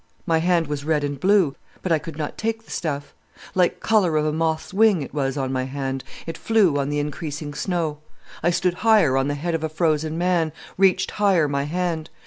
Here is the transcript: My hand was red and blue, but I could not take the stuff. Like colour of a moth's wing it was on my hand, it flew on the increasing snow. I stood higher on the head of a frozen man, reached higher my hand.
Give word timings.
My 0.25 0.39
hand 0.39 0.65
was 0.65 0.83
red 0.83 1.03
and 1.03 1.19
blue, 1.19 1.55
but 1.83 1.91
I 1.91 1.99
could 1.99 2.17
not 2.17 2.35
take 2.35 2.65
the 2.65 2.71
stuff. 2.71 3.13
Like 3.53 3.81
colour 3.81 4.17
of 4.17 4.25
a 4.25 4.33
moth's 4.33 4.73
wing 4.73 5.03
it 5.03 5.13
was 5.13 5.37
on 5.37 5.53
my 5.53 5.65
hand, 5.65 6.03
it 6.25 6.39
flew 6.39 6.79
on 6.79 6.89
the 6.89 6.97
increasing 6.97 7.53
snow. 7.53 7.99
I 8.41 8.49
stood 8.49 8.73
higher 8.81 9.15
on 9.15 9.27
the 9.27 9.35
head 9.35 9.53
of 9.53 9.63
a 9.63 9.69
frozen 9.69 10.17
man, 10.17 10.53
reached 10.75 11.11
higher 11.11 11.47
my 11.47 11.65
hand. 11.65 12.09